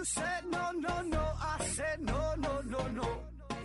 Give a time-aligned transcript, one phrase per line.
[0.00, 3.06] You said no, no, no, I said no, no, no, no.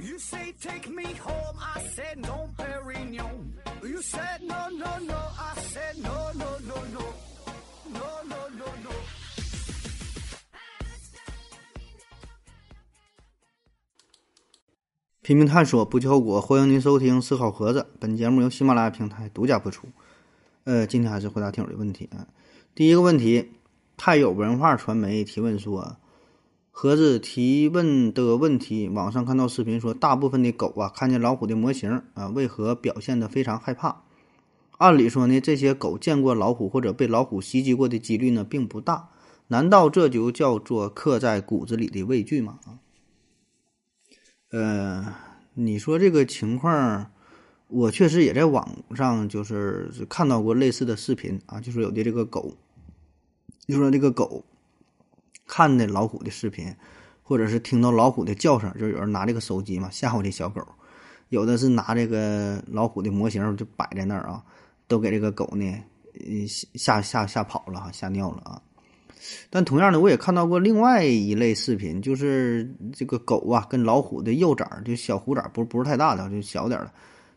[0.01, 3.53] You say take me home, I said no, Perignon.
[3.81, 7.05] You said no, no, no, I said no, no, no, no.
[7.87, 8.91] No, no, no, no.
[15.21, 16.41] 拼命探索，不计后果。
[16.41, 19.87] 欢迎您收听《思考盒子》，本节目由喜马拉雅平台独家播出。
[20.65, 22.27] 呃，今天还是回答听友的问题啊。
[22.75, 23.53] 第一个问题，
[23.95, 25.95] 太有文化传媒提问说，
[26.77, 34.03] 盒子提问的问题，网上看到视频说，大部分的狗啊，看见老虎的模型啊，为何表现得非常害怕？
[34.77, 39.07] 按理说呢，这些狗见过老虎或者被老虎袭击过的几率呢，并不大。
[39.47, 42.59] 难道这就叫做刻在骨子里的畏惧吗？
[44.51, 45.15] 呃，
[45.53, 47.09] 你说这个情况，
[47.69, 52.57] 我确实也在网上就是看到过类似的视频啊，就是有的这个狗，
[53.65, 54.43] 就说这个狗
[55.47, 56.73] 看的老虎的视频，
[57.23, 60.61] 或者是听到老虎的叫声，就有人拿这个手机嘛吓唬这小狗，
[61.29, 64.43] 有的是拿这个老虎的模型就摆在那儿啊，
[64.87, 65.73] 都给这个狗呢，
[66.75, 68.61] 吓吓吓跑了哈，吓尿了啊。
[69.49, 76.91] 但同样的，我也看到过另外一类视频，就是这个狗啊，跟老虎的幼崽儿，就小虎崽儿，不不是太大的，就小点儿的，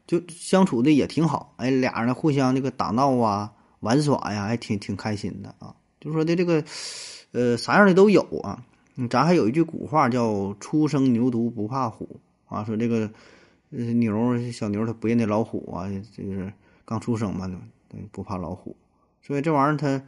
[0.06, 1.54] 就相处的也挺好。
[1.56, 3.50] 哎，俩人互相这个打闹啊、
[3.80, 5.74] 玩耍呀，还挺挺开心的啊。
[5.98, 6.62] 就说的这个，
[7.32, 8.64] 呃，啥样的都有啊。
[9.10, 13.10] 咱还有一句古话叫“初生牛犊不怕虎”啊，说这个
[13.70, 16.52] 呃牛小牛它不认得老虎啊，就是
[16.84, 17.50] 刚出生嘛，
[18.10, 18.76] 不怕老虎。
[19.22, 20.02] 所以这玩意儿它。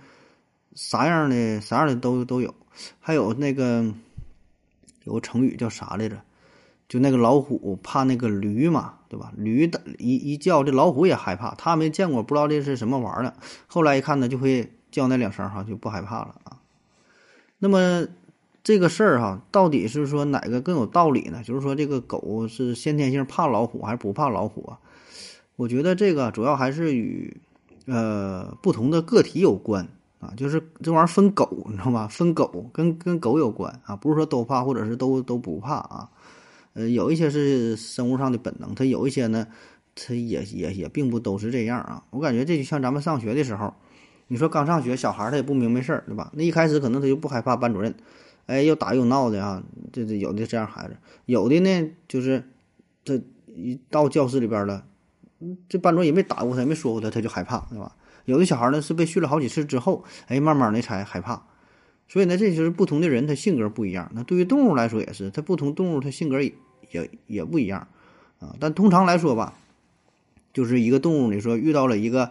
[0.76, 2.54] 啥样的啥样的都都有，
[3.00, 3.92] 还有那个
[5.02, 6.22] 有个成语叫啥来着？
[6.88, 9.32] 就那个老虎怕那个驴嘛，对吧？
[9.36, 11.56] 驴的一一叫，这老虎也害怕。
[11.56, 13.34] 他没见过，不知道这是什么玩意儿。
[13.66, 16.59] 后来一看呢，就会叫那两声哈，就不害怕了啊。
[17.61, 18.08] 那么
[18.65, 21.41] 这个事儿哈，到底是说哪个更有道理呢？
[21.44, 24.81] 就是说这个狗是先天性怕老虎还是不怕老虎啊？
[25.54, 27.37] 我觉得这个主要还是与
[27.87, 29.87] 呃不同的个体有关。
[30.20, 32.06] 啊，就是这玩意儿分狗，你知道吧？
[32.06, 36.10] 分狗跟跟狗有关啊，不是说都怕或者是都都不怕啊。
[36.75, 39.47] 呃，有一些是生物上的本能，它有一些呢，
[39.94, 42.04] 它也也也并不都是这样啊。
[42.10, 43.72] 我感觉这就像咱们上学的时候，
[44.32, 46.30] 你说刚上学，小孩他也不明白事儿，对吧？
[46.34, 47.92] 那一开始可能他就不害怕班主任，
[48.46, 49.60] 哎，又打又闹的啊。
[49.92, 50.96] 这这有的这样孩子，
[51.26, 52.44] 有的呢就是
[53.04, 54.86] 他一到教室里边了，
[55.69, 57.96] 这班主任也没打过他，也没说过他，他就害怕，对吧？
[58.26, 61.42] 有的小孩呢是被训了好几次之后，哎，慢慢的才害怕。
[62.06, 64.10] 所以呢，这就是不同的人他性格不一样。
[64.14, 66.54] 那对于动物来说也是，它不同动物它性格也
[66.92, 67.88] 也也不一样
[68.38, 68.54] 啊。
[68.60, 69.54] 但通常来说吧，
[70.52, 72.30] 就是一个动物，你说遇到了一个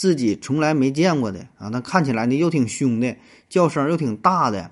[0.00, 3.18] 自己从来没见过的啊，那看起来呢又挺凶的，
[3.50, 4.70] 叫声又挺大的，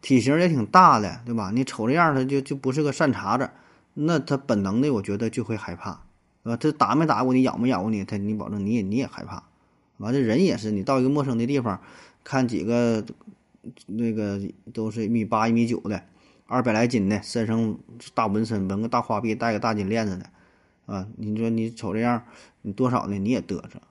[0.00, 1.50] 体型也挺大的，对吧？
[1.52, 3.50] 你瞅这样，它就就不是个善茬子，
[3.94, 6.02] 那它本能的我觉得就会害怕，
[6.44, 6.56] 对吧？
[6.56, 9.42] 它打没打过你，咬没咬过你，它你保证你也你也害怕。
[9.96, 11.80] 完这人也是，你到一个陌生的地方，
[12.22, 13.04] 看几个
[13.86, 14.40] 那个
[14.72, 16.04] 都是一米八、一米九的，
[16.46, 17.76] 二百来斤的，身上
[18.14, 20.30] 大纹身，纹个大花臂，戴个大金链子的，
[20.86, 22.22] 啊，你说你瞅这样，
[22.62, 23.18] 你多少呢？
[23.18, 23.82] 你也嘚瑟，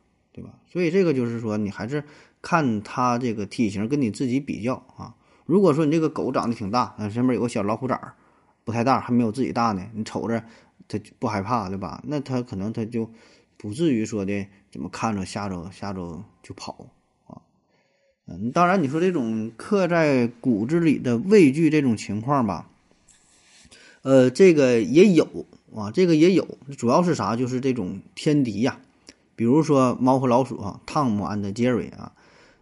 [0.72, 2.03] 所以这个就是说，你还是
[2.41, 5.16] 看它这个体型跟你自己比较啊。
[5.45, 8.13] 如果说你这个狗长得挺大，啊，身边有个小老虎崽儿，
[8.63, 10.44] 不太大，还没有自己大呢，你瞅着
[10.88, 12.03] 它不害怕，对吧？
[12.06, 13.09] 那它可能它就。
[13.59, 16.91] 不至于说的怎么看着吓着吓着就跑
[17.25, 17.41] 啊，
[18.27, 22.69] 嗯，当然你说这种刻在骨子里的畏惧这种情况吧，
[24.03, 27.35] 呃，这个也有啊，这个也有，主要是啥？
[27.35, 28.79] 就是这种天敌呀，
[29.37, 32.11] 比如说猫和老鼠啊，，Tom and Jerry 啊，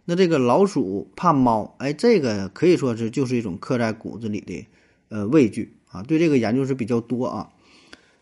[0.04, 4.68] 那这个老鼠怕猫，哎，这个可以说是就是一种刻在骨子里的
[5.08, 7.48] 呃畏惧啊，对这个研究是比较多啊，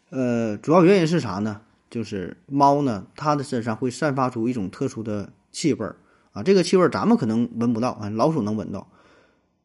[0.08, 1.60] 呃，主要原因是啥呢？
[1.90, 5.96] 就是猫呢，它的身上会散发出一种特殊的气味儿
[6.32, 8.88] 啊，这个气味儿咱们可能闻不到啊，老鼠能闻到。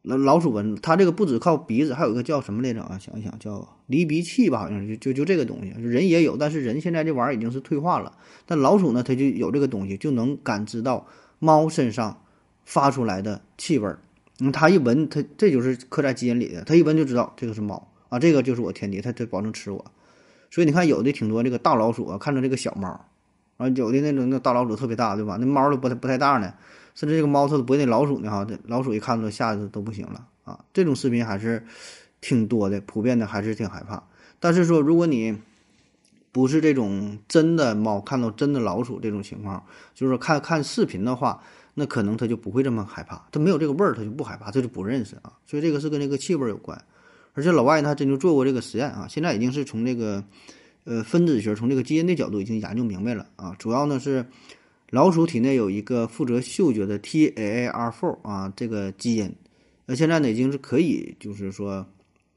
[0.02, 2.98] 老老鼠闻，它这个不止靠鼻子，还有一个叫什么来着啊？
[2.98, 5.74] 想一想，叫离鼻器吧，好像就就就这个东西。
[5.80, 8.16] 人也有，但是人现在这玩意儿已经是退化了。
[8.46, 11.08] 但老鼠呢，它就有这个东西，就能感知到
[11.40, 12.22] 猫身上
[12.64, 13.98] 发出来的气味儿。
[14.38, 19.84] 嗯，它一闻，它这就是刻在基因里的，它一闻就知道这个是猫啊，这个就是我天敌，它它保证吃我。
[20.52, 23.06] 所以你看，有的挺多这个大老鼠啊，看着这个小猫，
[23.56, 25.36] 啊，有的那种那大老鼠特别大，对吧？
[25.40, 26.54] 那猫都不太不太大呢，
[26.94, 30.64] 甚至这个猫它都不那老鼠呢哈，这老鼠一看都吓得都不行了啊！
[30.72, 31.64] 这种视频还是
[32.20, 34.02] 挺多的，普遍的还是挺害怕。
[34.38, 35.36] 但是说，如果你
[36.32, 39.64] 不是这种真的猫看到真的老鼠这种情况，
[39.94, 41.42] 就是说看看视频的话，
[41.74, 45.32] 那可能它就不会这么害怕，它没有这个味儿，它就不害怕，它就不认识啊。
[45.46, 46.80] 所以这个是跟这个气味有关。
[47.32, 50.22] 而且老外他真就做过这个实验啊，现在已经是从这个
[50.84, 53.54] 呃分子学，从这个基因的角度已经研究明白了啊。
[53.58, 54.26] 主要呢是
[54.90, 59.32] 老鼠体内有一个负责嗅觉的 TAAR4 啊这个基因，
[59.86, 61.86] 那现在呢已经是可以就是说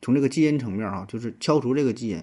[0.04, 2.22] 从这个基因层面啊，就是敲除这个基因。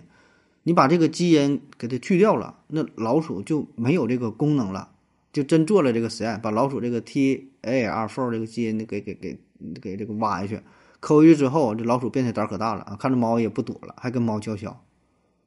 [0.63, 4.93] 你把这个基因给它去掉了，那老鼠就没有这个功能了。
[5.33, 9.39] 就真做了这个实验，把老鼠这个 TAAR4 这个基因给给给
[9.81, 10.61] 给这个挖下去，
[10.99, 14.85] 抠下去之后，这老鼠变得胆可大了啊，看着猫也不躲了，还跟猫叫嚣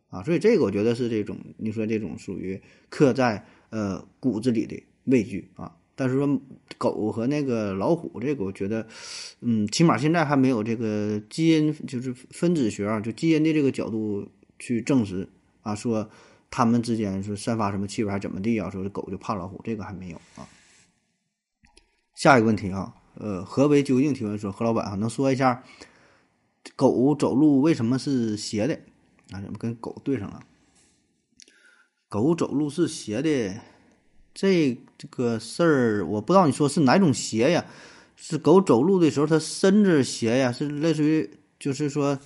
[0.10, 0.24] 啊。
[0.24, 5.76] 所以这个我觉得是这种，你说这种属于刻在呃骨子里的畏惧啊。
[5.96, 6.42] 但是说
[6.78, 8.88] 狗和那个老虎，这个我觉得，
[9.42, 14.30] 嗯，起码现在还没有这个基因就是分子学啊，就基因的这个角度。
[14.60, 15.28] 去证实
[15.62, 16.10] 啊，说
[16.50, 18.70] 他们之间说散发什么气味还怎么地啊？
[18.70, 20.48] 说这狗就怕老虎，这个还没有啊。
[22.16, 25.64] 下一个问题啊，呃，何为究竟提问说何老板啊，能说一下
[26.78, 28.76] 狗走路为什么是斜的
[29.32, 29.42] 啊？
[29.42, 30.42] 怎么跟狗对上了？
[32.08, 33.60] 狗走路是斜的，
[34.34, 37.66] 这这个事儿我不知道你说是哪种斜呀？
[38.16, 40.52] 是狗走路的时候它身子斜呀？
[40.52, 42.20] 是类似于就是说。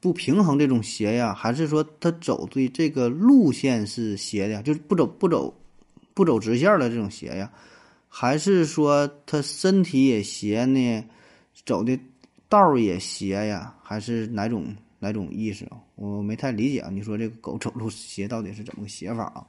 [0.00, 5.52] 不平衡这种斜呀，还是说它走的这个路线是斜的，就是不走不走
[6.14, 7.50] 不走直线的这种斜呀？
[8.08, 11.04] 还是说他身体也斜呢？
[11.66, 11.98] 走的
[12.48, 13.74] 道儿也斜呀？
[13.82, 15.78] 还是哪种哪种意思啊？
[15.96, 16.90] 我没太理解啊。
[16.92, 19.44] 你说这个狗走路斜到底是怎么个斜法啊？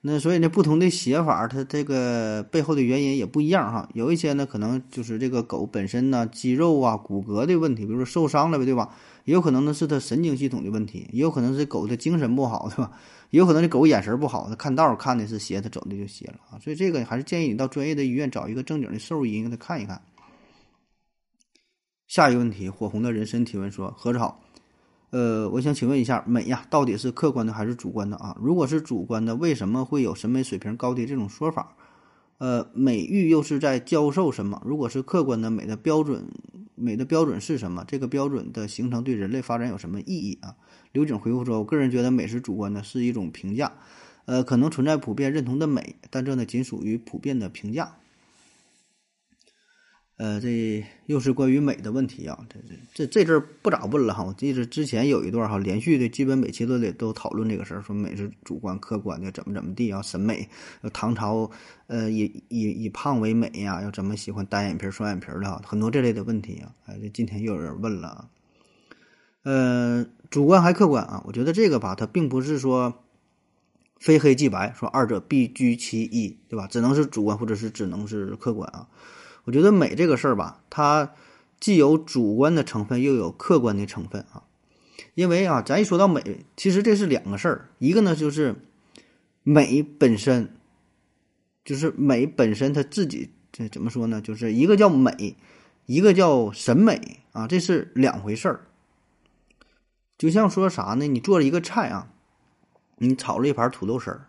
[0.00, 3.88] 那所以呢，不同的写法，它这个背后的原因也不一样哈。
[3.94, 8.94] 有一些呢，可能就是这个狗本身呢，肌肉啊、骨骼的问题，比如说受伤了呗，对吧？
[9.24, 12.92] 也有可能呢是它神经系统的问题，也有可能是狗的精神不好，对吧？
[13.30, 16.58] 也有可能这狗眼神不好，它看道看的是斜，它走的就斜了啊。
[16.60, 20.00] 所以这个还是建议你到专业的医院找一个正经的兽医给它看一看。
[22.06, 24.40] 下一个问题，火红的人参提问说：何子好。
[25.10, 28.36] 呃，我想请问一下，美呀，到底是客观的还是主观的啊？
[28.40, 31.74] 如果是主观的，为什么会有审美水平高低这种说法？
[32.36, 34.62] 呃，美育又是在教授什么？
[34.64, 36.26] 如果是客观的，美的标准，
[36.74, 37.84] 美的标准是什么？
[37.88, 40.54] 这个标准的形成对人类发展有什么意义啊？
[40.92, 43.72] 刘景回复说，我个人觉得美是主观的，是一种评价，
[44.26, 47.96] 呃，可能存在普遍认同的美，但这呢仅属于普遍的评价。
[50.18, 52.36] 呃，这又是关于美的问题啊！
[52.50, 54.24] 这这这这阵儿不咋问了哈。
[54.24, 60.02] 我记得之前有一段哈，连续的基本每期都得都讨论这个事儿，说美是主观客观的，怎么怎么地啊？
[60.02, 60.48] 审美，
[60.92, 61.48] 唐朝
[61.86, 65.62] 呃以以以胖为美呀，要怎么喜欢单眼皮双眼皮的？
[65.64, 66.74] 很多这类的问题啊。
[66.86, 68.28] 哎，这今天又有人问了。
[69.44, 71.22] 呃，主观还客观啊？
[71.28, 73.04] 我觉得这个吧，它并不是说
[74.00, 76.66] 非黑即白，说二者必居其一，对吧？
[76.66, 78.88] 只能是主观，或者是只能是客观啊。
[79.48, 81.14] 我觉得美这个事儿吧，它
[81.58, 84.42] 既有主观的成分，又有客观的成分啊。
[85.14, 87.70] 因为啊，咱一说到美，其实这是两个事儿。
[87.78, 88.56] 一个呢，就是
[89.42, 90.54] 美本身，
[91.64, 94.20] 就是美本身它自己这怎么说呢？
[94.20, 95.34] 就是一个叫美，
[95.86, 98.66] 一个叫审美啊，这是两回事儿。
[100.18, 101.06] 就像说啥呢？
[101.06, 102.12] 你做了一个菜啊，
[102.98, 104.26] 你炒了一盘土豆丝儿，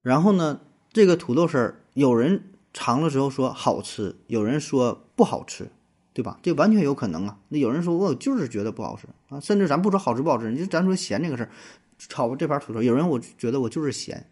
[0.00, 0.60] 然后呢，
[0.94, 2.44] 这个土豆丝儿有人。
[2.72, 5.70] 尝的时候说好吃，有人说不好吃，
[6.12, 6.38] 对吧？
[6.42, 7.38] 这完全有可能啊。
[7.48, 11.50] 那有人说我就是觉得不好吃啊，甚至咱不说好吃不好吃，你就咱说咸这个事儿，
[11.98, 14.28] 炒这盘土豆，有人我觉得我就是咸，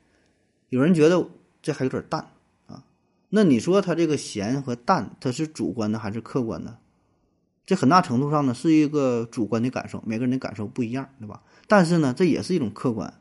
[0.69, 1.29] 有人觉得
[1.63, 2.31] 这还有点淡
[2.67, 2.85] 啊。
[3.31, 6.79] 那你说它这个咸和淡，它是主观的还是客观的？
[7.65, 11.43] 这很大程度上呢是一个主观的感受，每个人的感受不一样，对吧？
[11.67, 13.13] 但是呢，这也是一种客观，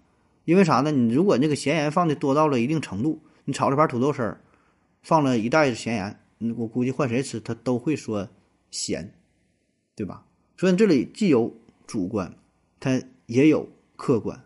[0.43, 0.91] 因为啥呢？
[0.91, 4.41] 你如果那个咸盐放的多到了一定程度，你炒这盘土豆丝儿。
[5.05, 5.93] 放了一袋子咸
[6.39, 8.27] 盐，我估计换谁吃他都会说
[8.71, 9.13] 咸，
[9.95, 10.25] 对吧？
[10.57, 12.33] 所以这里既有主观，
[12.79, 14.43] 它也有客观。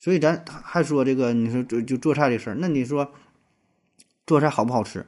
[0.00, 3.12] 所以咱还说这个，你说就就做菜这事儿，那你说
[4.26, 5.06] 做菜好不好吃？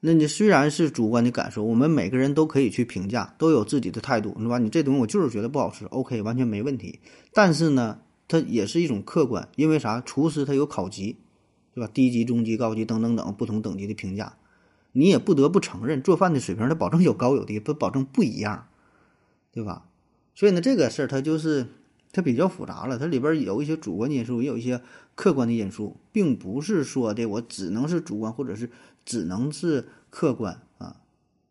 [0.00, 4.58] 那你虽然是主观的感受，我们每个人都可以去评价，都有自己的态度，是吧？
[4.58, 6.98] 你这东西我就是觉得不好吃，OK，完全没问题。
[7.32, 10.00] 但是呢，它也是一种客观，因为啥？
[10.00, 11.16] 厨师他有考级。
[11.76, 11.90] 对吧？
[11.92, 14.38] 低级、中级、高级等等等不同等级的评价，
[14.92, 18.66] 你也不得不承认，做饭的水平它保证有高有低，不保证不一样，
[19.52, 19.84] 对吧？
[20.34, 21.66] 所以呢，这个事儿它就是
[22.12, 24.80] 它比较复杂了，它里边有一些主观因素，也有一些
[25.14, 28.70] 客观的因素，并不是说的我只能是主观，或者是
[29.04, 30.96] 只能是客观啊。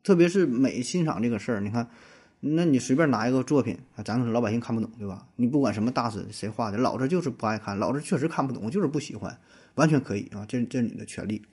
[0.03, 1.87] 特别是美欣赏这个事儿，你看，
[2.39, 5.27] 那你随便拿一个作品啊，咱们老百姓看不懂，对吧？
[5.35, 9.39] 你不管什么大师谁画的，老子就是不爱看，老子确实看不懂，就是不喜欢，
[9.75, 11.43] 完全可以啊，这这是你的权利。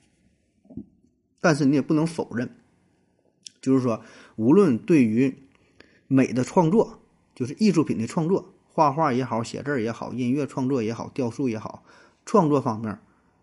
[1.39, 2.49] 但是你也不能否认，
[3.61, 4.01] 就是说，
[4.35, 5.35] 无论对于
[6.07, 6.99] 美的创作，
[7.35, 11.83] 就是艺术品的创作，画画也好，写字也好，音乐创作也好，雕塑也好，
[12.25, 12.97] 创作方面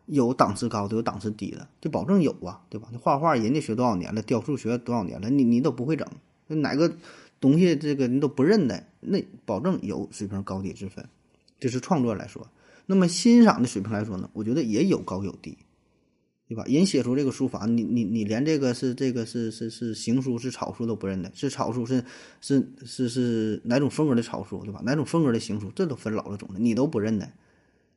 [0.07, 2.89] 有档次高的，有档次低的，这保证有啊，对吧？
[2.91, 6.09] 你画画人家学多少年了，雕塑学多少年了，你你都不会整，
[6.49, 6.93] 哪个？
[7.41, 11.09] 东西这个你都不认的，那保证有水平高低之分。
[11.59, 12.47] 这是创作来说，
[12.91, 14.29] 那么欣赏的水平来说呢？
[14.33, 15.57] 我觉得也有高有低，
[16.49, 16.65] 对吧？
[16.67, 22.05] 人写出这个书法，你你你连这个是这个是是是行书是草书都不认得，是草书是
[22.41, 24.83] 是是是哪种风格的草书，对吧？
[24.85, 27.31] 哪种风格的行书，这都分老了种的，你都不认得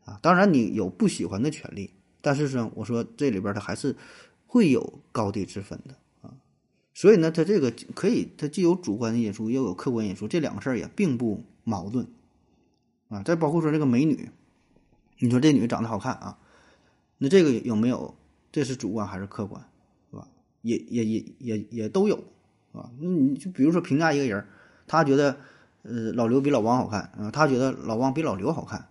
[0.06, 0.20] 啊！
[0.22, 1.90] 当然你有不喜欢的权利，
[2.22, 3.96] 但是呢我说这里边它还是
[4.46, 6.36] 会有高低之分的啊。
[6.94, 12.06] 所以呢，它这个可以，它既有主观的因素，又有客观因素，这两个事儿也并不矛盾，
[13.10, 14.30] 啊，再包括说这个美女，
[15.20, 16.38] 你说这女的长得好看啊，
[17.18, 18.16] 那这个有没有？
[18.52, 19.64] 这是主观还是客观，
[20.12, 20.28] 是吧？
[20.62, 22.16] 也也也也也都有，
[22.72, 24.46] 啊，那你就比如说评价一个人，
[24.86, 25.38] 他觉得
[25.82, 28.88] 呃老刘比老王好看啊，他觉得老王比老刘好看，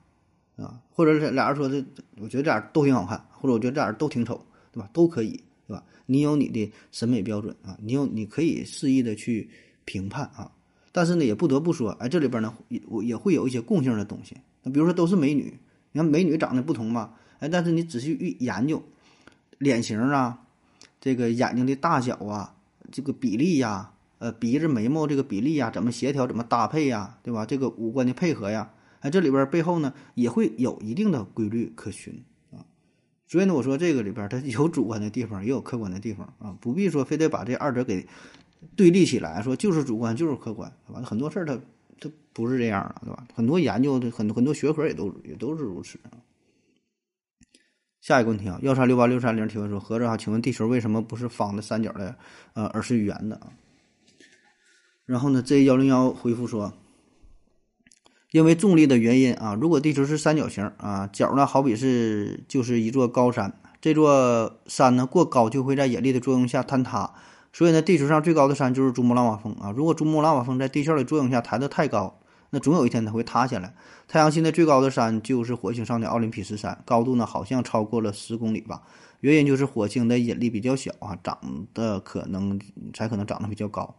[0.57, 1.85] 啊，或者是俩人说这，
[2.21, 4.91] 我觉得这俩都挺好看，或者我觉得这俩人都挺丑，对吧？
[4.93, 5.43] 都可以。
[5.69, 9.49] 对吧你有你的审美标准啊，你有你可以肆意的去
[9.85, 10.50] 评判啊，
[10.91, 14.37] 但是呢，也不得不说，哎，这里边呢也我也会有一些共性的东西。
[14.64, 15.57] 那比如说都是美女，
[15.92, 18.82] 你看美女长得不同嘛，哎，但是你仔细一研究，
[19.58, 20.40] 脸型啊，
[21.00, 22.54] 这个眼睛的大小啊，
[22.90, 27.44] 这个比例呀，呃，鼻子眉毛这个比例呀，怎么协调，怎么搭配呀，对吧？
[27.44, 28.70] 这个五官的配合呀，
[29.00, 32.64] 哎，这里边背后呢也会有一定的规律可循啊。
[33.26, 38.06] 所以呢，我说这个里边它有主观的地方，也有客观的地方啊，不必说非得把这二者给
[38.76, 41.58] 对立起来，说就是主观就是客观，完了很多事儿它
[42.02, 43.26] 它不是这样的，对吧？
[43.35, 45.99] 很多研究的很多很多学科也都也都是如此。
[48.00, 52.16] 下一个问题啊，幺三六八六三零提问说，合着啊，请问地球为什么不是方的、三角的，
[52.54, 53.52] 呃，而是圆的啊？
[55.04, 56.73] 然后呢，Z 幺零幺回复说。
[58.32, 67.12] 因为重力的原因啊，如果地球是三角形啊，角呢好比是就是一座高山，这座山呢过高就会在引力的作用下坍塌，
[67.52, 69.71] 所以呢，地球上最高的山就是珠穆朗玛峰啊。
[69.71, 72.18] 如果珠穆朗玛峰在地壳的作用下抬得太高，
[72.50, 73.75] 那总有一天它会塌下来。
[74.09, 78.82] 太阳系内最高的山就是火星上的奥林匹斯山，高度呢好像超过了十公里吧。
[79.21, 81.38] 原因就是火星的引力比较小啊，长
[81.73, 82.61] 得可能
[82.92, 83.94] 才可能长得比较高。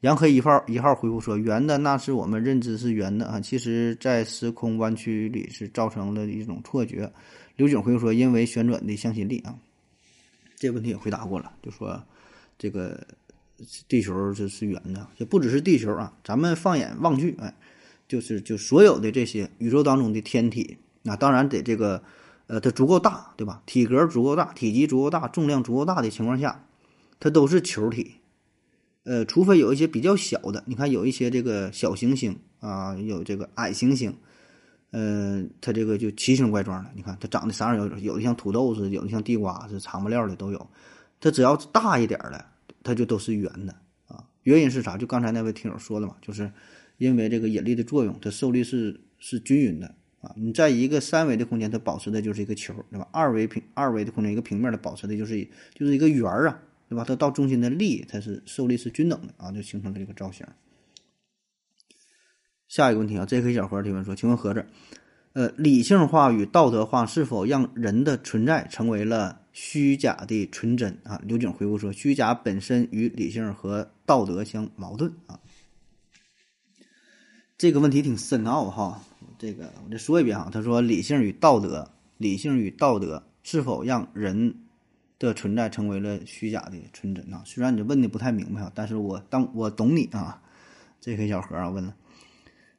[0.00, 7.12] 杨黑一号一号回复说：“圆的那是我们认知是圆的啊，其实，在时空弯曲里是造成了一种错觉。”
[7.56, 9.54] 刘景回复说：“因为旋转的向心力啊。”
[10.56, 12.02] 这个问题也回答过了，就说
[12.60, 13.06] 这个
[13.88, 16.12] 地球就是圆的，也不只是地球啊。
[16.22, 17.56] 咱们放眼望去，哎，
[18.06, 22.02] 就是就所有的这些宇宙当中的天体，那当然得这个
[22.48, 23.62] 呃，它足够大，对吧？
[23.64, 26.66] 体格足够大，体积足够大，重量足够大的情况下，
[27.18, 28.16] 它都是球体。
[29.04, 34.14] 呃，除非有一些比较小的，你看有一些这个小行星啊，有这个矮行星，
[34.90, 36.90] 呃，它这个就奇形怪状的。
[36.94, 37.88] 你看它长得啥样？
[37.88, 40.68] 有有的像土豆似的，有的像地瓜似，长不料的都有。
[41.22, 42.46] 它只要大一点的，
[42.82, 43.74] 它就都是圆的
[44.06, 44.24] 啊。
[44.42, 44.96] 原因是啥？
[44.96, 46.50] 就刚才那位听友说的嘛，就是
[46.98, 50.34] 因为这个引力的作用，它受力是是均匀的啊。
[50.36, 53.08] 你在一个三维的空间，它保持的就是一个球，对吧？
[53.12, 56.62] 二维平二维的空间，一个平面的保持的就是就是一个圆儿啊。
[56.88, 57.04] 对吧？
[57.06, 60.44] 它到中心的力，它是受力是均等的啊，就形成了这个造型。
[62.66, 63.54] 下一个问题啊，J.K.
[63.54, 64.66] 小何提问说：“请问盒子，
[65.34, 75.40] 呃，理性化与道德化是否让人的存在成为了虚假的纯真啊？”刘景回复说：“虚假本身与理性和道德相矛盾啊。”
[77.56, 79.02] 这个问题挺深奥哈，
[79.38, 84.54] 这个我再说一遍哈，他说：“理性与道德，理性与道德是否让人？”
[85.20, 87.42] 的存在成为了虚假的纯真啊！
[87.44, 90.40] 虽然你问的不太明白啊，但是我当我懂你啊。
[90.98, 91.94] 这个小何啊问了，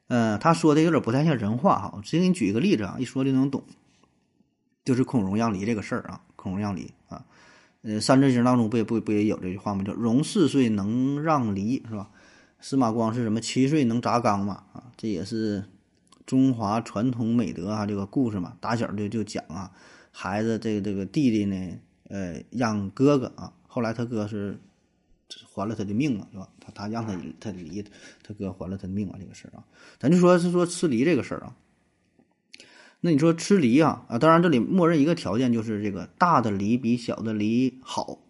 [0.08, 1.94] 嗯，他说的有点不太像人话哈。
[1.96, 3.62] 我直接给你举一个例子啊，一说就能懂。
[4.84, 7.24] 就是孔融让梨这个事儿啊，孔融让梨啊，
[7.82, 9.84] 呃，《三字经》当中不也不不也有这句话吗？
[9.84, 12.10] 叫“融四岁能让梨”是吧？
[12.60, 13.40] 司马光是什么？
[13.40, 14.64] 七岁能砸缸嘛？
[14.72, 15.64] 啊，这也是
[16.26, 19.70] 中华传统美德啊，这个故事嘛，打小就就讲啊，
[20.10, 21.78] 孩子这个这个弟弟呢。
[22.08, 24.58] 呃，让哥哥啊，后来他哥是
[25.50, 26.46] 还了他的命嘛，是吧？
[26.60, 27.82] 他他让他他离
[28.22, 29.64] 他哥还了他的命啊，这个事儿啊，
[29.98, 31.56] 咱就说是说吃梨这个事儿啊。
[33.04, 38.20] 那你说吃梨啊啊，当然这里默认一个条件就是这个大的梨比小的梨好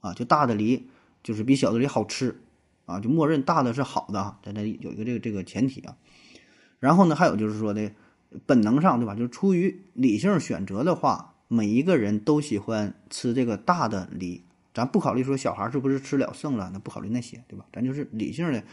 [0.00, 0.88] 啊，就大的梨
[1.22, 2.40] 就是比小的梨好吃
[2.86, 5.96] 啊，就默认大的是好的啊，在这有一个这个这个前提啊。
[6.80, 7.92] 然后呢，还有就是说的
[8.46, 9.14] 本能上，对吧？
[9.14, 14.42] 就是出于理性选择的话，每一个人都喜欢吃这个大的梨。
[14.74, 17.64] 咱不考虑说小孩是不是吃了剩了，那不考虑那些，对吧？
[17.72, 18.64] 咱就是理性的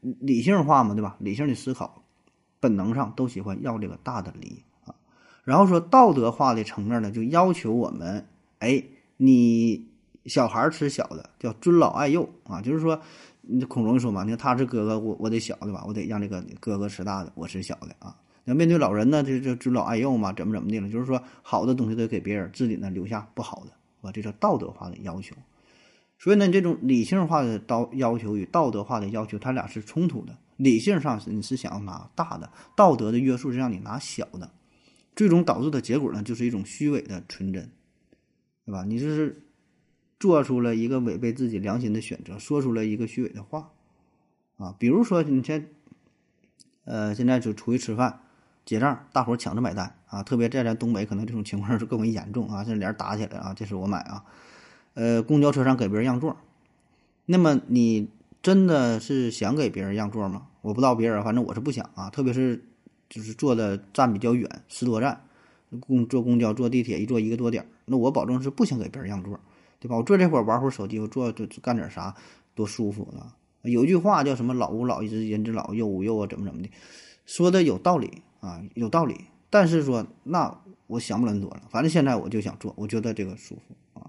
[0.00, 1.16] 理性化嘛，对吧？
[1.20, 2.02] 理性的思考，
[2.58, 4.64] 本能上都喜欢要这个大的梨。
[5.44, 8.26] 然后说道德化的层面呢，就要求我们，
[8.58, 8.82] 哎，
[9.16, 9.86] 你
[10.26, 12.60] 小孩吃小的，叫尊老爱幼啊。
[12.60, 13.00] 就是说，
[13.68, 15.84] 孔融说嘛，你看他是哥哥，我我得小对吧？
[15.86, 18.16] 我得让这个哥哥吃大的，我吃小的啊。
[18.44, 20.88] 那面对老人呢，就就尊老爱幼嘛，怎么怎么的了？
[20.90, 23.72] 就是说，好的东西得给别人，自己呢留下不好的。
[24.06, 25.34] 啊，这叫道德化的要求，
[26.18, 30.36] 所以呢，这种理性化的道要求与道德化的要求，它俩是冲突的。
[30.58, 34.50] 理性上是你是想要拿大的，道德的约束是让你拿小的，
[35.14, 37.70] 最终导致的结果呢，就是一种虚伪的纯真，
[38.64, 38.84] 对吧？
[38.84, 39.42] 你这是
[40.18, 43.70] 做出了一个违背自己良心的选择，说出了一个虚伪的话，
[44.56, 45.68] 啊，比如说你先，
[46.84, 48.20] 呃，现在就出去吃饭。
[48.66, 50.22] 结账，大伙抢着买单啊！
[50.22, 52.64] 特别在咱东北，可能这种情况是更为严重啊！
[52.64, 54.24] 这俩打起来啊，这是我买啊。
[54.94, 56.38] 呃，公交车上给别人让座，
[57.26, 58.08] 那么你
[58.40, 60.46] 真的是想给别人让座吗？
[60.62, 62.08] 我不知道别人，反正我是不想啊。
[62.08, 62.64] 特别是
[63.14, 65.20] 就是坐的站比较远，十多站，
[65.78, 69.38] 公坐公交坐地铁一坐一个多点那我保证是不想给别人让座，
[69.78, 69.96] 对吧？
[69.96, 72.12] 我坐这会儿玩会儿手机，我坐就干点啥
[72.56, 73.32] 多舒服呢？
[73.62, 76.68] 有一句话叫什么“老吾老以及人之老，幼吾幼”啊，怎么怎么的，
[77.24, 78.22] 说的有道理。
[78.40, 79.18] 啊，有道理，
[79.48, 80.54] 但是说那
[80.86, 84.04] 我想不了那么多了，反正现在我就想做，我觉得这个舒服啊，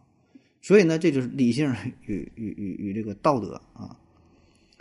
[0.61, 3.95] 所以呢，这就是理性与与与与这个道德啊。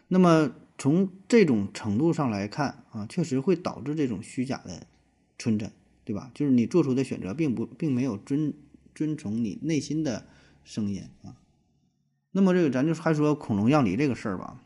[0.09, 4.87] 那么从这种程度上来看啊，确实会导致这种虚假的
[5.39, 5.71] 纯真，
[6.05, 6.31] 对吧？
[6.35, 8.53] 就是你做出的选择并不并没有遵
[8.95, 10.27] 遵从你内心的
[10.65, 11.37] 声音啊。
[12.33, 14.61] 那么这个咱就还说恐龙让梨这个事儿吧。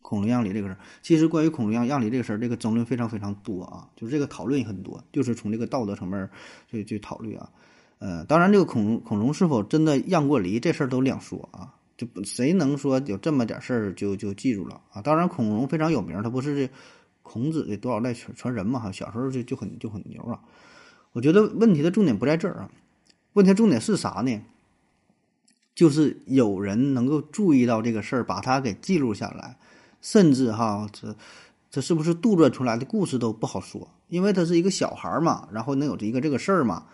[0.00, 6.28] 恐龙让梨这个事儿，其实关于恐龙让让梨这个事儿，这个争论非常非常多啊，就是这个讨论也很多，就是从这个道德层面
[6.70, 7.50] 去去考虑啊。
[7.98, 15.00] 呃，当然这个恐龙恐龙是否真的让过梨这事儿都两说啊，就谁能说有这么点事儿就就记住了啊？
[15.02, 16.72] 当然孔融非常有名，他不是这
[17.22, 20.40] 孔子的多少代传传人嘛哈，小时候就就很就很牛啊。
[21.12, 22.70] 我觉得问题的重点不在这儿啊，
[23.34, 24.40] 问题重点是啥呢？
[25.74, 29.56] 就是有人能够注意到这个事儿，把它给记录下来。
[30.00, 31.14] 甚至哈，这
[31.70, 36.86] 这是不是杜撰出来的故事都不好说，因为他是一个小孩嘛，然后能有这一个这个事儿嘛，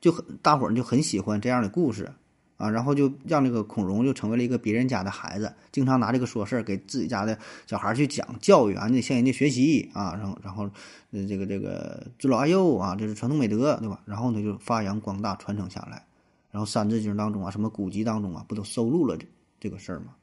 [0.00, 2.12] 就很大伙儿就很喜欢这样的故事
[2.56, 10.70] 啊，然后就让这个孔融就成为了一个别人家的孩子，经常拿这个说事儿给自己家的小孩去讲教育啊，你得向人家学习啊，然后然后
[11.10, 14.00] 呃这个这个尊老爱幼啊，这是传统美德对吧？
[14.04, 16.04] 然后呢就发扬光大传承下来，
[16.50, 19.26] 然后《三字经》当中啊，什么古籍当中啊，不都收录了这
[19.60, 20.14] 这个事儿吗？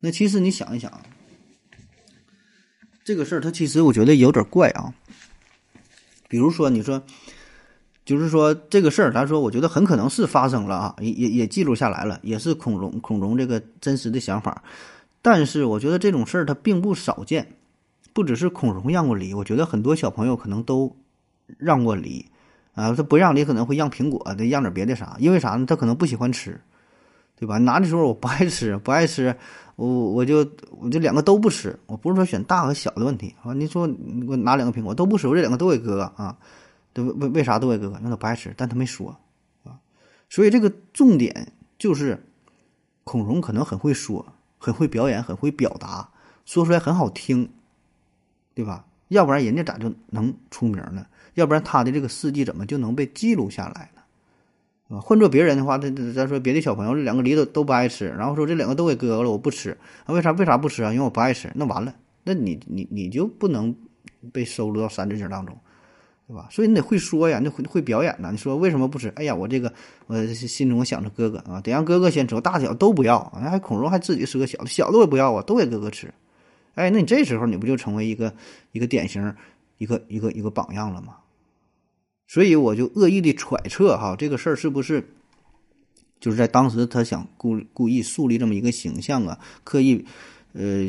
[0.00, 0.92] 那其实你想一想。
[3.04, 4.94] 这个事儿，它其实我觉得有点怪啊。
[6.28, 7.02] 比如说，你说，
[8.04, 14.62] 就是说这个事儿，咱说，我觉得很可能是发生了啊，也也也记录下来了，也是孔融孔融这个真实的想法。
[15.22, 17.46] 但是，我觉得这种事儿它并不少见，
[18.12, 20.96] 不只是孔融让过梨，我觉得很多小朋友可能都
[21.58, 22.26] 让过梨
[22.74, 22.92] 啊。
[22.92, 25.16] 他不让梨，可能会让苹果，得让点别的啥？
[25.20, 25.64] 因为啥呢？
[25.64, 26.60] 他可能不喜欢吃，
[27.38, 27.58] 对吧？
[27.58, 29.34] 拿的时候我不爱吃， 不爱吃。
[29.76, 30.46] 我我就
[30.80, 33.54] 我就两个都不吃，我不是说选大和小的问题啊。
[33.54, 36.36] 你说你给我拿两个苹果都不吃，我这两个都给哥哥
[36.92, 37.04] 都。
[37.04, 37.96] 为为啥都给哥哥？
[37.98, 39.16] 因为他不爱吃，但他没说
[39.64, 39.78] 啊。
[40.28, 42.24] 所以这个重点就是
[43.04, 44.24] 孔融可能很会说，
[44.58, 46.08] 很会表演，很会表达，
[46.44, 47.50] 说出来很好听，
[48.54, 48.84] 对吧？
[49.08, 51.06] 要不然人家咋就能出名呢？
[51.34, 54.96] 要不然他的这个事迹怎么就能被记录下来呢？
[54.96, 60.92] 啊，换做别人的话，这这咱说别的小朋友，这两个梨都都不爱吃，然后说这两个都给哥哥了，我不吃，啊，为啥为啥不吃啊？
[60.92, 63.74] 因为我不爱吃，那完了，那你你你就不能
[64.32, 65.58] 被收录到三字经当中，
[66.26, 66.48] 对吧？
[66.50, 68.30] 所以你得会说呀，你会会表演呐。
[68.30, 69.08] 你说为什么不吃？
[69.16, 69.72] 哎呀，我这个
[70.06, 76.14] 我心中想着哥哥啊，得让哥哥先吃，大小都不要，还孔融还自己是个小的，小的我不要啊，都给哥哥吃。
[76.74, 78.32] 哎，那你这时候你不就成为一个
[78.70, 79.34] 一个典型，
[79.78, 81.16] 一个一个一个榜样了吗？
[82.26, 85.12] 所以我就恶意的揣测哈，这个事儿是不是
[86.18, 90.06] 就是在当时他想故故意树立这么一个形象啊，刻意
[90.52, 90.82] 呃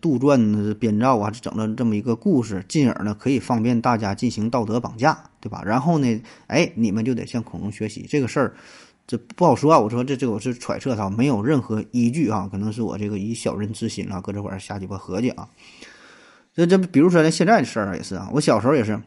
[0.00, 5.62] 杜撰编造啊，整了这么一个故事，进而呢可以方便大家进行道德绑架，对吧？
[5.64, 8.54] 然后呢，哎，你们就得向孔融学习这个事儿，
[9.06, 9.78] 这不好说啊。
[9.78, 15.48] 我说这这我是揣测他，没有任何依据啊，可能是我这个以小人之心啊，搁这块儿瞎鸡巴合计啊。
[16.54, 19.00] 这这比如说呢，现在的事儿也是啊，我小时候也是。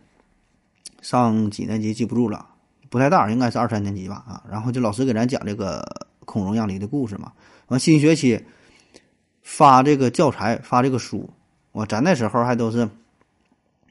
[1.01, 2.45] 上几年级记不住了，
[2.89, 4.41] 不太大，应该是二三年级吧啊。
[4.49, 5.83] 然后就老师给咱讲这个
[6.23, 7.33] 孔融让梨的故事嘛。
[7.67, 8.41] 完新学期
[9.43, 11.29] 发这个教材，发这个书，
[11.73, 12.89] 我咱那时候还都是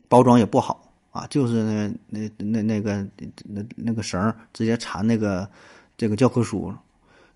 [0.08, 3.06] 包装也不好啊，就是那那那那个
[3.44, 5.48] 那那个绳直接缠那个
[5.96, 6.72] 这个教科书。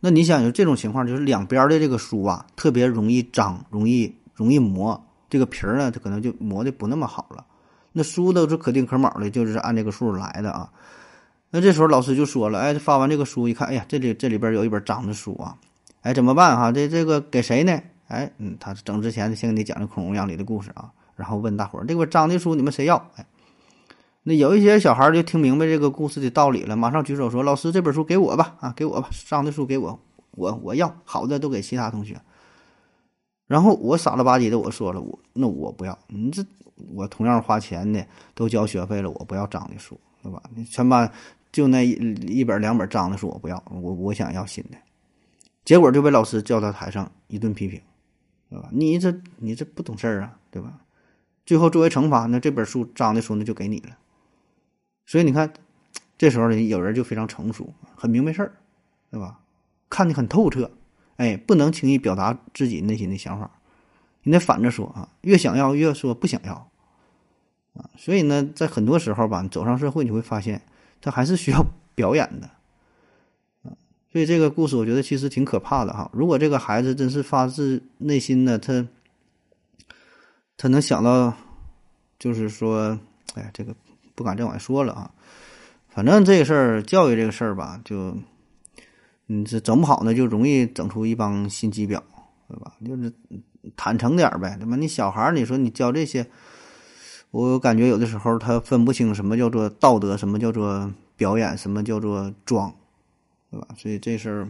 [0.00, 7.44] 那你想有这种情况，就是两边的这个书啊，特别容易脏，容易容易磨，这个皮儿呢，它可能就磨的不那么好了。
[7.92, 10.70] 那书都是可丁可卯的，就是按这个数来的啊。
[11.50, 15.57] 那这时候老师就说了，哎，发完这个书一看，哎呀，这里这里边有一本脏的书啊，
[16.02, 16.70] 哎，怎么办哈？
[16.70, 17.81] 这这个给谁呢？
[18.09, 22.97] 哎，嗯，他整之前先给你讲这恐龙样里的故事啊，然后问大伙儿，这本脏的书你们谁要？
[23.16, 23.27] 哎，
[24.23, 29.99] 那有一些小孩就听明白这个故事的道理了，马上举手说，老师这本书给我吧，啊，给我吧，脏的书给我，
[30.33, 32.21] 我我要好的都给其他同学。
[33.47, 36.45] 然后我傻了吧唧的我说了，我那我不要，你这
[36.95, 40.42] 我同样花钱的都交学费了，我不要脏的书，对吧？
[40.55, 41.11] 你全班
[41.53, 41.92] 就那一
[42.27, 44.77] 一本两本脏的书我不要，我我想要新的，
[45.64, 47.81] 结果就被老师叫到台上一顿批评，
[48.49, 48.69] 对吧？
[48.73, 50.81] 你这你这不懂事儿啊，对吧？
[51.45, 53.97] 最后作为惩罚，那这本书脏的书那就给你了。
[55.05, 55.53] 所以你看，
[56.19, 58.53] 这时候呢，有人就非常成熟，很明白事儿，
[59.11, 59.41] 对吧？
[59.89, 60.71] 看得很透彻。
[61.17, 63.51] 哎，不能轻易表达自己内心的想法，
[64.25, 66.71] 你得反着说啊，越想要越说不想要，
[67.73, 70.61] 啊，所以呢，在很多时候吧，走上社会你会发现，
[71.01, 72.51] 他还是需要表演的，
[74.16, 76.11] 所以这个故事我觉得其实挺可怕的哈。
[76.14, 78.87] 如果这个孩子真是发自内心的，他
[80.57, 81.35] 他能想到，
[82.18, 82.98] 就是说，
[83.35, 83.74] 哎呀，这个
[84.14, 85.11] 不敢再往下说了啊。
[85.90, 88.16] 反正这个事儿，教育这个事儿吧，就。
[89.26, 92.00] 你这整不好呢，就容易整出一帮心机婊，
[92.48, 92.72] 对吧？
[92.87, 93.12] 就是
[93.76, 94.76] 坦诚点呗，对吧？
[94.76, 96.26] 你小孩儿，你说你教这些，
[97.33, 102.74] 我感觉有的时候他分不清什么叫做道德，什么叫做表演，什么叫做装，
[103.51, 103.69] 对吧？
[103.77, 104.49] 所以这事儿，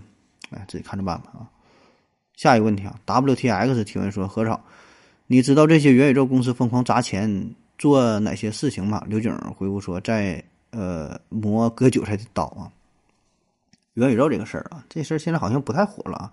[0.50, 1.48] 哎，自己看着办吧啊。
[2.34, 4.62] 下一个问题啊，WTX 提问说：何少，
[5.26, 9.02] 你知道这些元宇宙公司疯狂砸钱做哪些事情吗？
[9.06, 12.70] 刘景回复说：在呃磨割韭菜的刀啊。
[13.94, 16.32] 元宇宙这个事儿啊，这事儿现在好像不太火了啊。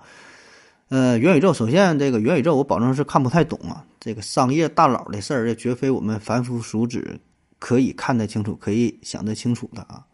[0.90, 3.86] 呃，元宇宙，首先这个元宇宙，我保证是看不太懂啊。
[4.02, 7.18] 这个商业大佬的事儿，也绝非我们凡夫俗子
[7.60, 10.06] 可以看得清楚、可以想得清楚的啊。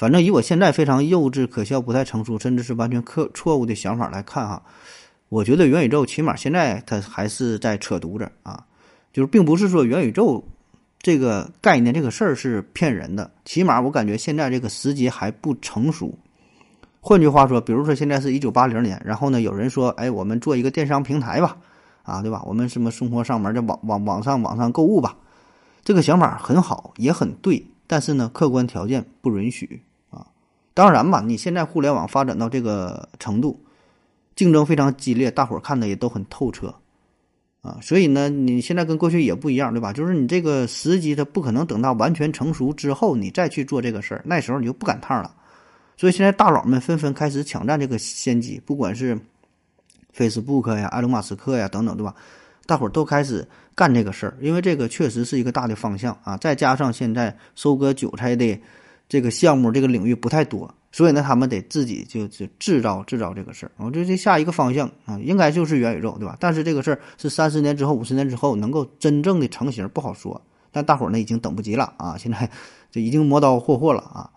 [0.00, 4.62] 反正以我现在非常幼稚、可笑、不太成熟，甚至是完全错错误的想法来看哈，
[5.28, 8.64] 我觉得元宇宙起码现在它还是在扯犊子啊。
[9.12, 10.42] 就是并不是说元宇宙
[11.00, 16.18] 这个概念、这个事儿是骗人的，起码我感觉现在这个时机还不成熟。
[17.02, 21.58] 换句话说，比如说现在是一九八零年，然后呢，有人说，哎，我们做一个电商平台吧，
[22.04, 22.42] 啊，对吧？
[22.46, 25.14] 我们什么生活上门的网网网上网上购物吧，
[25.84, 29.82] 这个想法很好，也很对，但是呢，客观条件不允许。
[30.80, 33.62] 当然吧，你现在互联网发展到这个程度，
[34.34, 36.74] 竞争非常激烈，大伙儿看的也都很透彻
[37.60, 39.92] 啊，所以呢，你现在跟过去也不一样，对吧？
[39.92, 45.34] 就是你这个时机，它不可能等到完全成熟之后，你再去做这个事儿，那时候你就不赶趟了。
[45.98, 49.20] 所以现在大佬们纷纷开始抢占这个先机，不管是
[50.16, 52.14] Facebook 呀、埃隆·马斯克呀等等，对吧？
[52.64, 56.38] 大伙儿都开始干这个事儿，因为这个确实是一个大的方向啊。
[56.38, 58.58] 再加上现在收割韭菜的
[59.10, 63.72] 这个项目、这个领域不太多，所以呢，他们得自己就就制造制造这个事儿。
[63.76, 66.36] 我觉得这下一个方向啊，应该就是元宇宙，对吧？
[66.38, 70.40] 但是这个事儿是三十年之后、五十年之后能够真正的成型，不好说。
[70.70, 72.16] 但大伙儿呢已经等不及了啊！
[72.16, 72.48] 现在
[72.92, 74.30] 就已经磨刀霍霍了啊！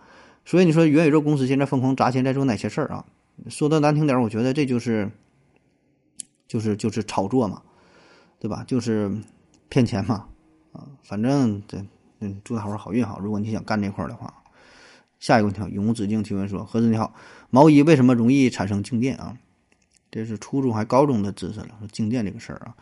[0.44, 3.06] 所以你说元宇宙公司现在疯狂砸钱在做哪些事儿啊？
[3.50, 5.08] 说的难听点儿，我觉得这就是，
[6.48, 7.62] 就是就是炒作嘛，
[8.40, 8.64] 对吧？
[8.66, 9.12] 就是
[9.70, 10.26] 骗钱嘛，
[10.72, 11.78] 啊，反正这
[12.22, 13.20] 嗯，祝大伙儿好运哈。
[13.22, 14.34] 如果你想干这块儿的话，
[15.24, 17.16] 下一个问题，永无止境提问说：何子你好，
[17.50, 19.34] 毛衣为什么容易产生静电啊？
[20.12, 22.76] 这是初中还高中的知识了，说静电这个事儿啊。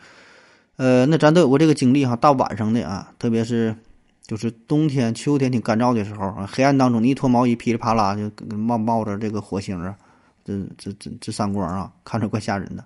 [0.74, 3.76] 呃，那咱都有过这个经历哈，大晚上的啊，特别是。
[4.24, 9.94] 就是冬天、秋天挺干燥的时候啊，黑暗当中你一脱毛衣，噼里啪啦就冒冒着这个火星啊，
[10.44, 12.84] 这这这这闪光啊，看着怪吓人的。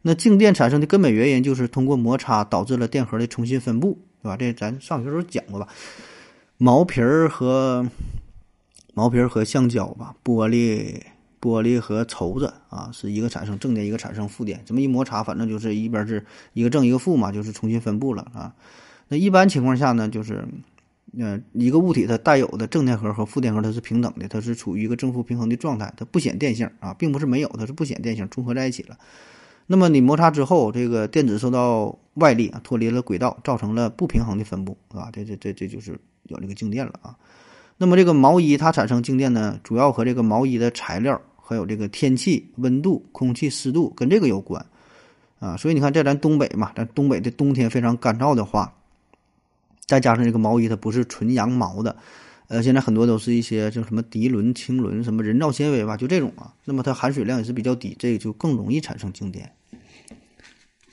[0.00, 4.36] 那静电产生的根本原因就是通过摩擦导致了电荷的重新分布，对吧？
[4.36, 5.68] 这咱上学时候讲过吧？
[6.56, 7.86] 毛皮儿和
[8.94, 11.00] 毛皮儿和橡胶吧，玻璃
[11.40, 18.54] 玻璃和绸子啊，是一个产生正电，一个产生负电，这么一摩擦，反正就是一边是一个正一个负嘛，就是重新分布了啊。
[19.08, 20.46] 那一般情况下呢，就是，
[21.18, 28.98] 呃，一个物体它带有的正电荷和负电荷它是平等的，它是处于一个正负平衡的状态，它不显电性啊，并不是没有，它是不显电性，重合在一起了。
[29.66, 37.16] 那么你摩擦之后，这个电子受到外力啊，脱离了轨道，造成了不平衡的分布，啊，这这这这就是有这个静电了啊。
[37.82, 44.64] 那么这个毛衣它产生静电呢，主要和这个毛衣的材料还有这个天气、温度、空气湿度跟这个有关。
[45.40, 48.72] 啊，所以你看，在咱东北嘛，咱东北的冬天非常干燥的话，
[49.84, 51.96] 再加上这个毛衣它不是纯羊毛的，
[52.46, 59.50] 呃，现在很多都是一些就什么涤纶、腈纶、什么人造纤维吧，就这种啊，那么它含水量也是比较低，这个就更容易产生静电。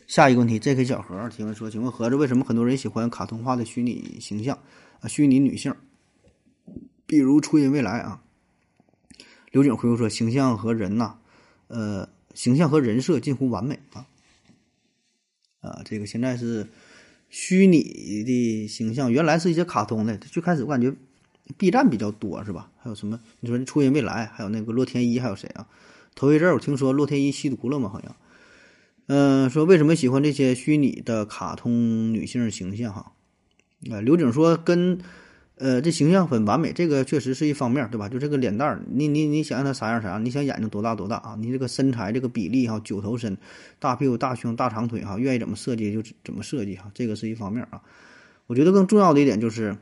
[0.08, 0.84] 下一个问题，J.K.
[0.86, 4.58] 小何提问说：“请问盒子，为什么很多人喜欢卡通化的虚拟形象
[5.02, 5.08] 啊？
[5.08, 5.72] 虚拟女性，
[7.10, 8.22] 比如初音未来啊？”
[9.52, 11.16] 刘景回复说：“形象和人呐，
[11.68, 14.06] 呃，形象和人设近乎完美啊。
[15.62, 16.68] 啊，这个现在是
[17.30, 17.82] 虚拟
[18.24, 20.16] 的形象，原来是一些卡通的。
[20.18, 20.94] 最开始我感觉
[21.58, 22.70] B 站比较多是吧？
[22.78, 23.20] 还有什么？
[23.40, 25.68] 你说初音未来，还有那个洛天依，还有谁啊？
[26.14, 27.90] 头一阵儿我听说洛天依吸毒了嘛？
[27.90, 28.16] 好像。”
[29.12, 32.94] 嗯，说为什么喜欢这些虚拟的卡通女性形象？
[32.94, 33.14] 哈，
[33.90, 35.00] 啊，刘景说跟，
[35.60, 38.10] 呃，这形象很完美，这个确实是一方面，对吧？
[38.10, 40.26] 就这个脸蛋儿，你你你想让她啥样啥样？
[40.26, 41.38] 你想眼睛多大多大啊？
[41.40, 43.38] 你这个身材这个比例哈，九头身，
[43.78, 47.82] 大屁股大胸大长腿哈，愿意怎么设计就怎么设计哈，这个是一方面啊。
[48.48, 49.78] 我觉得更重要的一点就是，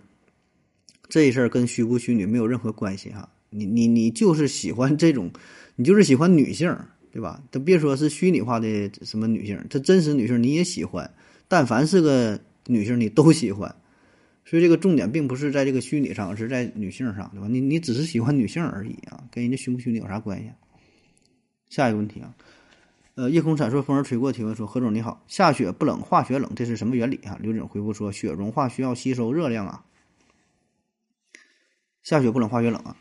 [1.08, 3.30] 这事儿跟虚不虚拟没有任何关系哈。
[3.50, 5.32] 你你你就是喜欢这种，
[5.76, 6.78] 你就是喜欢女性。
[7.10, 7.42] 对吧？
[7.50, 11.10] 都别说是虚拟化的什么女性，她真实女性你也喜欢，
[11.48, 13.76] 但凡是个女性你都喜欢，
[14.50, 17.50] 所以这个重点并不是在这个虚拟上，而是在女性上，对吧？
[17.50, 20.50] 你你只是喜欢女性而已啊，跟人家虚不虚拟有啥关系？
[21.70, 22.34] 下一个问题啊，
[23.16, 27.38] 呃，夜空闪烁，风儿吹过，提问说：何总你好，下雪不冷，化雪冷，这是什么原理啊？
[27.42, 29.84] 刘景回复说：雪融化需要吸收热量啊，
[32.02, 32.96] 下雪不冷，化雪冷啊。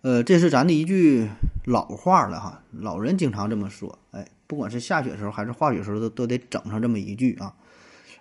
[0.00, 1.28] 呃，这是咱的一句
[1.66, 3.98] 老话了哈，老人经常这么说。
[4.12, 7.54] 哎，不管是下雪时候还是化雪时候，都都得整上这么一句啊。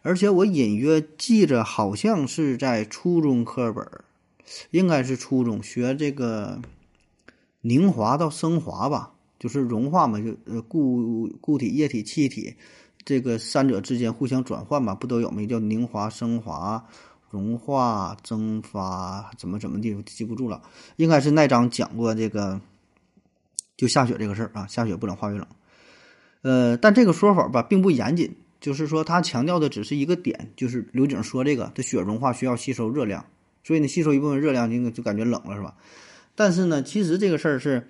[0.08, 3.86] 而且我隐约记着，好像是在初中课本，
[4.72, 6.62] 应该是初中学这个
[7.60, 12.56] 凝华到升华吧，就是融化嘛，就呃固固体、液体、气体
[13.04, 15.46] 这个三者之间互相转换嘛，不都有吗？
[15.46, 16.86] 叫凝华、升华。
[17.30, 20.62] 融化、蒸发怎么怎么地，记不住了。
[20.96, 22.62] 应该是那章讲过这个，
[23.76, 25.46] 就下雪这个事儿啊，下雪不冷，化雪冷。
[26.44, 33.26] 呃，但这个说法吧，并不严谨，就是说他强调的只是一个点，就是刘景说这个，这雪融化需要吸收热量，
[33.64, 35.76] 所以呢，吸收一部分热量就就感觉冷了，是吧？
[36.36, 37.88] 但是呢，其实这个事儿是，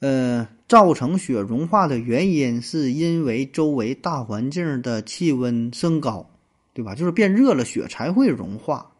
[0.00, 6.28] 呃，造成雪融化的原因是因为周围大环境的气温升高。
[6.74, 6.94] 对吧？
[6.94, 8.92] 就是变热了，雪才会融化。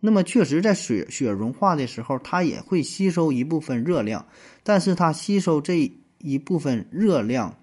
[0.00, 4.26] 那么，确实在雪雪融化的时候，它也会吸收一部分热量，
[4.64, 7.54] 但是它吸收这一部分热量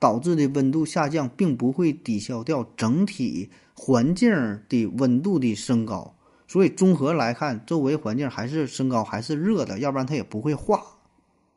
[0.00, 4.28] 导致的温度下降，并不会抵消掉整体环境
[4.68, 6.16] 的温度的升高。
[6.48, 10.82] 所以，综合来看，周围环境还是升高，还是热的，要不然它也不会化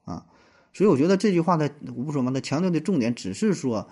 [0.06, 0.24] 啊。
[0.72, 3.88] 所以，我觉得这句话呢，我不说嘛，它强调的重点只是说。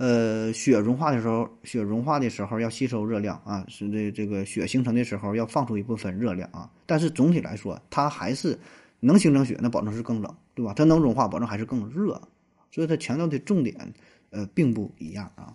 [0.00, 6.70] 呃，雪融化的时候，雪融化的时候要吸收热量啊，是这这个雪形成的时候要放出一部分热量啊。
[6.86, 8.56] 但是总体来说，它还是
[9.00, 10.72] 能形成雪，那保证是更冷，对吧？
[10.72, 12.22] 它能融化，保证还是更热。
[12.70, 13.94] 所以它强调的重点，
[14.30, 15.54] 呃，并不一样啊。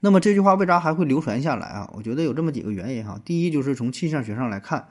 [0.00, 1.90] 那么这句话为啥还会流传下来啊？
[1.94, 3.20] 我觉得有这么几个原因哈。
[3.24, 4.88] 第一，就是从气象学上来看。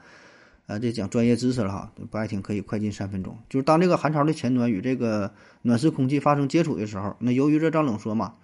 [0.65, 3.37] 呃，这讲专业知识了哈，不爱听可以快进三分钟。
[3.47, 8.35] 就是当这个寒潮的前端与这个暖湿空气发生接触的时候，那由于热胀冷缩嘛，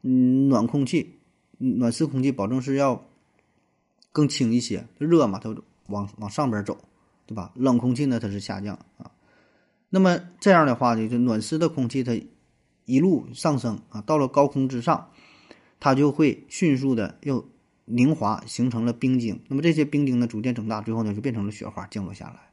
[0.00, 1.18] 嗯，暖空气、
[1.58, 3.04] 暖湿空气保证是要
[4.10, 5.54] 更轻一些，热嘛，它
[5.88, 6.78] 往往上边走，
[7.26, 7.52] 对吧？
[7.54, 9.10] 冷空气呢，它是下降啊。
[9.88, 12.20] 那么这样的话呢，就暖湿的空气它
[12.84, 15.10] 一路上升啊，到了高空之上，
[15.80, 17.48] 它就会迅速的又。
[17.88, 22.50] 凝华形成了冰晶，那么这些冰晶呢逐渐增大，最后呢就变成了雪花降落下来。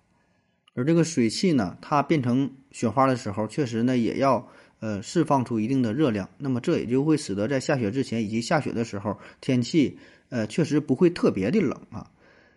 [0.76, 4.48] 而这个水汽呢，它变成雪花的时候，确实呢也要
[4.80, 9.98] 呃释放出一定的热量，那么这也就会使得在下雪之前以及下雪的时候，天气
[10.30, 12.12] 呃确实不会特别的冷啊。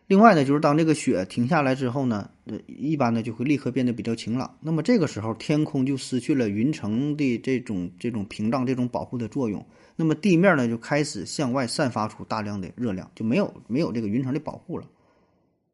[0.07, 9.67] 另外呢，就是当这个雪停下来之后呢，呃一般呢就会立刻变得比较晴朗，那么这个时候天空就失去了云层的这种这种屏障、这种保护的作用。
[9.97, 14.87] 那么地面呢就开始向外散发出大量的热量，就没有没有这个云层的保护了。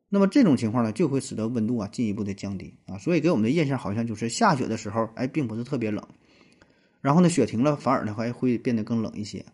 [0.08, 6.02] 那么这种情况呢，就会使得温度啊进一步的降低啊，所以给我们的印象好像就是下雪的时候，哎，并不是特别冷，
[7.02, 9.44] 然后呢，雪停了，反而呢还会变得更冷一些。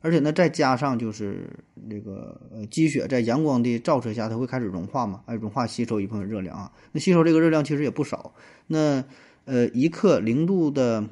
[0.00, 1.48] 而且呢，再加上就是
[1.90, 6.72] 这个呃积雪在阳光的照射下，它会开始融化嘛，哎，融化吸收一部分热量啊。
[6.92, 8.34] 那吸收这个热量其实也不少。
[8.66, 9.04] 那
[9.44, 11.04] 呃一克零度的。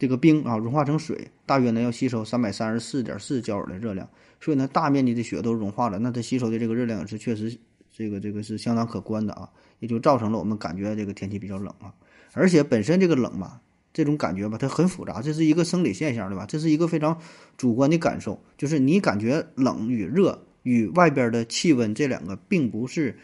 [0.00, 4.08] 这个冰啊融化成水，大约呢要吸收三百三十四点四焦耳的热量，
[4.40, 7.54] 所以呢大面积的雪都融化了，那它吸收的这个热量也是确实
[7.92, 11.92] 这个这个是相当可观的啊，也就造成了我们感觉这个天气比较冷啊，
[12.32, 13.60] 而且本身这个冷嘛，
[14.00, 16.46] 这种感觉吧，它很复杂，这是一个生理现象，对吧？
[16.46, 17.18] 这是一个非常
[17.58, 23.18] 主观的感受，就是你感觉冷与热与外边的气温这两个并不是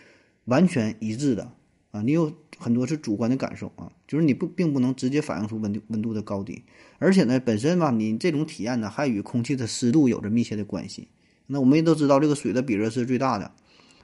[0.45, 1.51] 完全一致的
[1.93, 6.62] 啊，你有很多是主观的感受啊，就是你不并不能直接反映出温度温度的高低，
[6.99, 11.09] 而且呢，本身吧，你这种体验呢还与空气的湿度有着密切的关系。
[11.47, 13.51] 那我们也都知道，这个水的比热是最大的，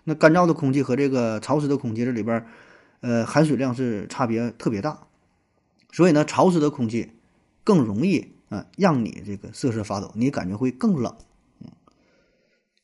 [0.04, 2.46] 那干燥的空气和这个潮湿的空气这里边，
[3.00, 5.06] 呃，含水量是差别特别大。
[5.92, 7.10] 所以呢，潮湿的空气
[7.62, 11.14] 更容易啊，让你这个瑟瑟发抖，你感觉会更冷。
[11.60, 11.68] 嗯，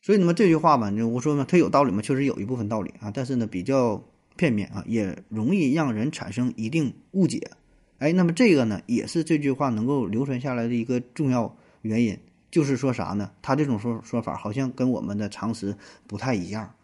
[0.02, 4.04] 所以那么这句话吧，就我说嘛，它有道理嘛，确实有一部分道理啊，但是呢，比较
[4.36, 7.50] 片面啊，也容易让人产生一定误解。
[7.96, 12.18] 哎，那么这个呢，也是这句话能够流传下来的一个重要原因，
[12.50, 13.30] 就是说啥呢？
[13.40, 16.74] 他这种说说法好像跟我们的常识不太一样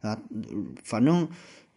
[0.00, 0.18] 啊，
[0.82, 1.28] 反正。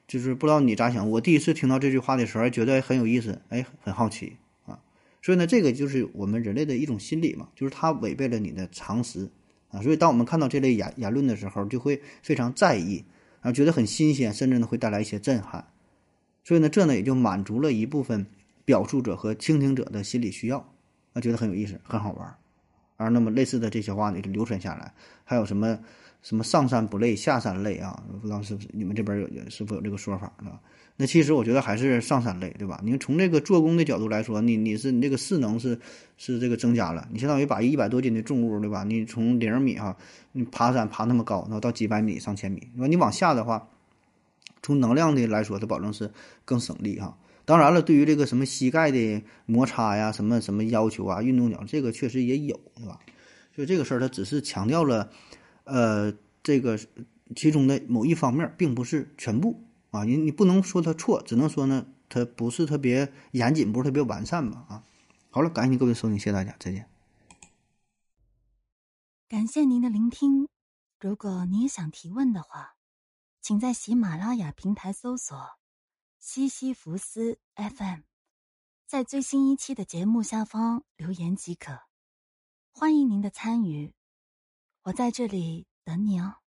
[0.08, 4.80] 就是不知道你咋想，我第一次听到这句话的时候，觉得很有意思，哎，很好奇啊。
[5.22, 9.30] 所以呢，这个就是我们人类的一种心理嘛，就是它违背了你的常识
[9.70, 9.82] 啊。
[9.82, 13.04] 所以当我们看到这类言言论的时候，就会非常在意
[13.42, 15.68] 啊，觉得很新鲜，甚至呢会带来一些震撼。
[16.46, 18.26] 所以呢，这呢也就满足了一部分
[18.64, 20.74] 表述者和倾听者的心理需要
[21.12, 22.34] 啊，觉得很有意思，很好玩。
[22.96, 24.94] 而那么类似的这些话呢，就流传下来，
[25.26, 25.78] 还有什么？
[26.28, 28.04] 什么上山不累，下山累啊？
[28.22, 30.60] 不知道是不是你们这边有是否有这个说法啊？
[30.98, 32.82] 那其实我觉得还是上山累，对吧？
[32.84, 35.80] 你从这个做工的角度来说，你你是你这个势能是
[36.18, 38.84] 是这个增加了，你相当于把一百多斤的重物，对吧？
[38.84, 39.96] 你从零米哈，
[40.34, 42.88] 你爬山爬那么高，然后到几百米、上千米，那？
[42.88, 43.66] 你往下的话，
[44.62, 46.12] 从能量的来说，它保证是
[46.44, 47.18] 更省力哈。
[47.46, 53.00] 当然了，对于这个什么膝盖的摩擦呀，什么什么要求啊，运动脚这个确实也有，对吧？
[53.56, 55.10] 所以这个事儿它只是强调了。
[55.68, 56.80] 呃，这个
[57.36, 64.84] 其中的某一方面，并不是全部啊，你你不能说它错，只能说呢，它不是特别严谨，不是特别完善吧啊。
[65.30, 66.90] 好了，感谢各位收听，谢谢大家，再见。
[69.28, 70.48] 感谢您的聆听。
[71.00, 72.76] 如果你也想提问的话，
[73.42, 75.38] 请在喜马拉雅平台搜索
[76.18, 78.00] “西西弗斯 FM”，
[78.88, 81.82] 在最新一期的节目下方留言即可。
[82.72, 83.97] 欢迎您的参与。
[84.88, 86.47] 我在这里等你哦。